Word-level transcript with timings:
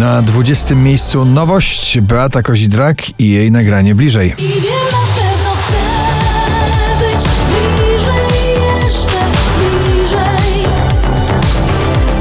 Na 0.00 0.22
20 0.22 0.74
miejscu 0.74 1.24
nowość 1.24 2.00
Beata 2.00 2.42
Kozidrak 2.42 3.20
i 3.20 3.30
jej 3.30 3.50
nagranie 3.50 3.94
bliżej. 3.94 4.34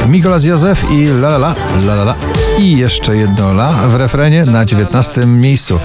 Mikolas 0.08 0.44
Józef 0.44 0.92
i 0.92 1.06
la 1.06 1.28
la 1.30 1.38
la, 1.38 1.56
la 1.86 1.96
la 1.96 2.04
la. 2.04 2.16
I 2.58 2.78
jeszcze 2.78 3.16
jedno 3.16 3.54
la 3.54 3.88
w 3.88 3.96
refrenie 3.96 4.46
na 4.46 4.66
19 4.66 5.26
miejscu. 5.26 5.80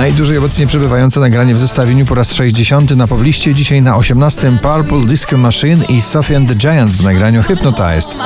Najdłużej 0.00 0.38
obecnie 0.38 0.66
przebywające 0.66 1.20
nagranie 1.20 1.54
w 1.54 1.58
zestawieniu 1.58 2.06
po 2.06 2.14
raz 2.14 2.34
60 2.34 2.90
na 2.90 3.06
pobliście, 3.06 3.54
dzisiaj 3.54 3.82
na 3.82 3.96
18 3.96 4.58
Purple 4.62 5.06
Disco 5.06 5.36
Machine 5.36 5.84
i 5.88 6.02
Sophie 6.02 6.36
and 6.36 6.48
the 6.48 6.54
Giants 6.54 6.96
w 6.96 7.04
nagraniu 7.04 7.42
Hypnotized. 7.42 8.16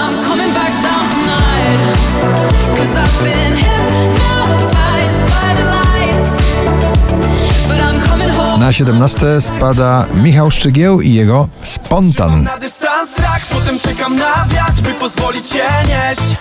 Na 8.58 8.72
17 8.72 9.40
spada 9.40 10.06
Michał 10.14 10.50
Szczygieł 10.50 11.00
i 11.00 11.14
jego 11.14 11.48
Spontan. 11.62 12.42
Na 12.42 12.58
dystans 12.58 13.10
strach, 13.10 13.46
potem 13.50 13.78
czekam 13.78 14.16
na 14.16 14.46
wiatr, 14.48 14.82
by 14.82 14.94
pozwolić 14.94 15.48
się 15.48 15.64
nieść 15.86 16.36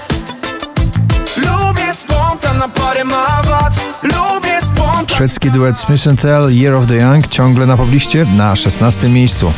Lubię 1.37 1.93
spontan, 1.93 2.57
na 2.57 2.67
parę 2.67 3.03
ma 3.03 3.41
wad 3.43 3.73
Lubię 4.03 4.57
spontan 4.57 4.62
Szwedzki 5.07 5.51
duet 5.51 5.77
Smith 5.77 6.21
Tell 6.21 6.49
Year 6.49 6.73
of 6.73 6.87
the 6.87 6.95
Young 6.95 7.27
ciągle 7.27 7.65
na 7.65 7.77
pobliście 7.77 8.25
na 8.37 8.55
16 8.55 9.09
miejscu. 9.09 9.53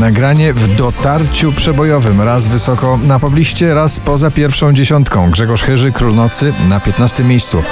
Nagranie 0.00 0.52
w 0.52 0.76
dotarciu 0.76 1.52
przebojowym, 1.52 2.20
raz 2.20 2.48
wysoko 2.48 2.98
na 3.02 3.18
pobliście, 3.18 3.74
raz 3.74 4.00
poza 4.00 4.30
pierwszą 4.30 4.72
dziesiątką. 4.72 5.30
Grzegorz 5.30 5.62
Chyży, 5.62 5.92
Król 5.92 6.14
Nocy 6.14 6.52
na 6.68 6.80
15 6.80 7.24
miejscu. 7.24 7.62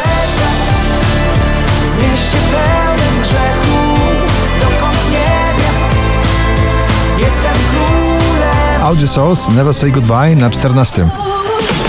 Audio 8.95 9.09
Souls 9.09 9.48
Never 9.48 9.75
Say 9.75 9.91
Goodbye 9.91 10.37
na 10.37 10.48
14. 10.50 11.11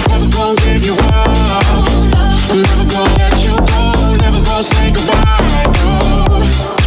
Never 0.09 0.29
gonna 0.33 0.55
give 0.55 0.85
you 0.87 0.93
up 0.93 1.85
Never 2.49 2.85
gonna 2.89 3.17
let 3.17 3.45
you 3.45 3.55
go 3.57 4.15
Never 4.17 4.41
gonna 4.41 4.63
say 4.63 4.91
goodbye 4.91 5.69
no. 5.85 6.29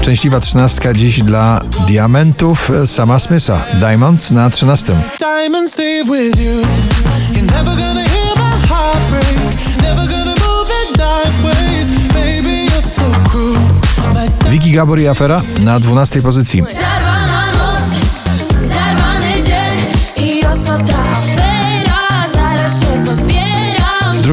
Szczęśliwa 0.02 0.40
trzynastka 0.40 0.94
dziś 0.94 1.22
dla 1.22 1.60
Diamentów 1.86 2.70
sama 2.86 3.18
Smitha. 3.18 3.64
Diamonds 3.80 4.30
na 4.30 4.50
13. 4.50 4.92
Diamonds 5.18 5.72
stay 5.72 6.04
with 6.04 6.40
you 6.40 6.62
You're 7.32 7.52
never 7.52 7.76
gonna 7.76 8.02
hear 8.02 8.36
my 8.36 8.66
heart 8.68 9.08
break 9.10 9.38
Never 9.82 10.08
gonna 10.08 10.34
move 10.34 10.70
in 10.88 10.96
dark 10.96 11.44
ways 11.44 11.90
Baby 12.12 12.64
you're 12.64 12.82
so 12.82 13.02
cruel 13.30 13.58
My 14.14 14.50
Wiki 14.50 14.72
Gabor 14.72 15.00
i 15.00 15.08
Afera 15.08 15.42
na 15.60 15.80
12 15.80 16.22
pozycji. 16.22 16.62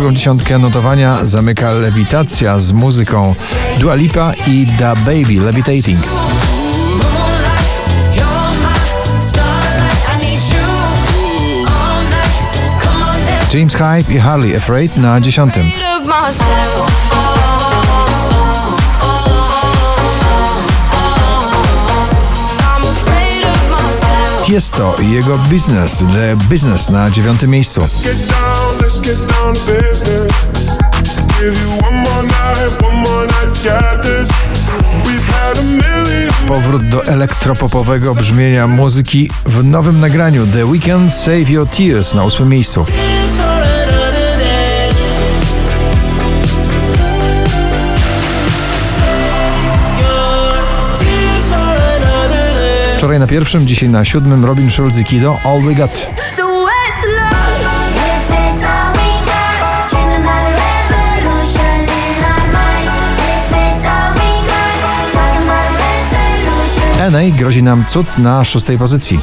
Drugą 0.06 0.16
dziesiątkę 0.16 0.60
notowania 0.60 1.26
zamyka 1.26 1.72
Lewitacja 1.72 2.60
z 2.60 2.72
muzyką 2.72 3.36
Dua 3.80 3.96
Lipa 3.96 4.34
i 4.48 4.68
Da 4.80 4.96
Baby 4.96 5.34
Levitating. 5.46 6.00
James 13.54 13.74
Hype 13.74 14.14
i 14.14 14.20
Harley 14.20 14.56
Afraid 14.56 14.98
na 14.98 15.22
10. 15.22 15.58
of 15.58 15.64
myself 16.06 16.92
I'm 22.60 22.84
afraid 22.84 23.46
of 23.46 23.72
myself 23.72 24.46
Tiesto 24.46 24.96
i 25.02 25.12
jego 25.12 25.38
Business, 25.38 25.98
The 25.98 26.36
Business 26.36 26.90
na 26.90 27.10
9 27.10 27.44
miejscu. 27.48 27.82
Let's 28.86 29.02
get 29.02 29.18
down 29.34 29.54
to 29.54 29.74
business. 29.82 30.78
Give 31.40 31.56
you 31.62 31.70
one 31.82 31.98
more 32.06 32.24
night, 32.24 32.72
one 32.84 32.96
more 32.96 33.26
night, 33.26 33.52
got 33.66 34.04
this. 34.04 34.30
We've 35.06 35.28
had 35.34 35.58
a 35.58 35.64
million. 35.64 36.30
Powrót 36.48 36.90
do 36.90 37.04
elektropopowego 37.06 38.16
brzmienia 38.16 38.68
muzyki 38.68 39.30
w 39.46 39.64
nowym 39.64 40.00
nagraniu 40.00 40.48
The 40.48 40.66
Weekend 40.66 41.14
Save 41.14 41.50
Your 41.50 41.70
Tears 41.70 42.14
na 42.14 42.24
8 42.24 42.50
miejscu. 42.50 42.86
Tears 42.86 43.36
for 43.36 43.46
another 43.46 44.38
day 44.38 44.90
Tears 51.00 51.50
for 51.50 51.78
another 51.98 52.54
day 52.54 52.98
Wczoraj 52.98 53.20
na 53.20 53.28
pierwszym, 53.28 53.68
dzisiaj 53.68 53.90
na 53.90 54.06
siódmym 54.06 54.46
Robin 54.46 54.72
Schulz 54.72 54.98
i 54.98 55.04
Kido 55.04 55.38
All 55.44 55.62
We 55.62 55.76
Got. 55.76 56.10
NA 67.12 67.38
grozi 67.38 67.64
nam 67.64 67.86
cud 67.86 68.18
na 68.18 68.44
szóstej 68.44 68.78
pozycji. 68.78 69.20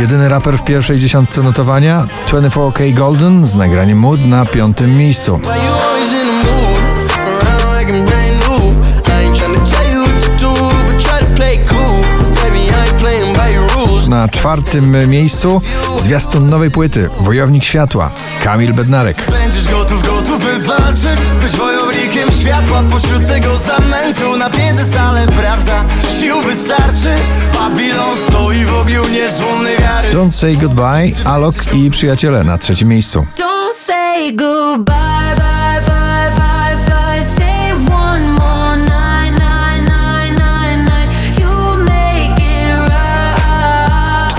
Jedyny 0.00 0.28
raper 0.28 0.58
w 0.58 0.64
pierwszej 0.64 0.98
dziesiątce 0.98 1.42
notowania 1.42 2.06
24K 2.28 2.94
Golden 2.94 3.46
z 3.46 3.54
nagraniem 3.54 3.98
Mood 3.98 4.26
na 4.26 4.46
piątym 4.46 4.96
miejscu. 4.96 5.40
Na 14.10 14.28
czwartym 14.28 15.10
miejscu 15.10 15.60
zwiastun 15.98 16.48
nowej 16.48 16.70
płyty 16.70 17.10
Wojownik 17.20 17.64
Światła 17.64 18.10
Kamil 18.44 18.74
Bednarek. 18.74 19.30
Będziesz 19.30 19.70
gotów, 19.70 20.06
gotów 20.06 20.44
by 20.44 20.66
walczyć 20.66 21.20
Być 21.42 21.52
wojownikiem 21.52 22.30
światła 22.40 22.82
pośród 22.90 23.26
tego 23.26 23.56
zamętu 23.58 24.36
Na 24.36 24.50
piedestale 24.50 25.26
prawda, 25.26 25.84
sił 26.20 26.40
wystarczy 26.40 27.14
Babilon 27.54 28.16
stoi 28.28 28.64
w 28.64 28.74
ogniu 28.74 29.08
niezłomnej 29.08 29.78
wiary 29.78 30.10
Don't 30.10 30.30
Say 30.30 30.56
Goodbye, 30.56 31.10
Alok 31.24 31.74
i 31.74 31.90
Przyjaciele 31.90 32.44
na 32.44 32.58
trzecim 32.58 32.88
miejscu. 32.88 33.26
Don't 33.36 33.74
say 33.74 34.32
goodbye, 34.32 34.84
bye, 34.84 35.36
bye, 35.36 35.69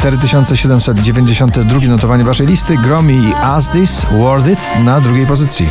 4792 0.01 1.87
notowanie 1.87 2.23
waszej 2.23 2.47
listy 2.47 2.77
Gromi 2.77 3.13
i 3.13 3.33
As 3.43 3.69
This 3.69 4.05
Worth 4.11 4.47
It 4.49 4.59
na 4.85 5.01
drugiej 5.01 5.27
pozycji. 5.27 5.69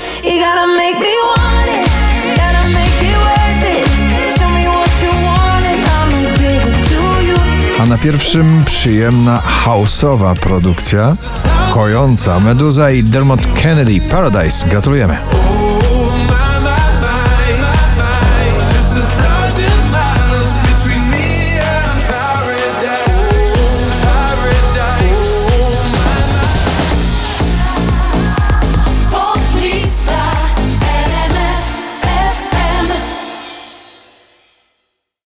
A 7.80 7.86
na 7.86 7.98
pierwszym 7.98 8.64
przyjemna 8.64 9.40
houseowa 9.40 10.34
produkcja 10.34 11.16
kojąca 11.74 12.40
Meduza 12.40 12.90
i 12.90 13.02
Dermot 13.04 13.46
Kennedy 13.46 14.00
Paradise. 14.00 14.68
Gratulujemy. 14.68 15.18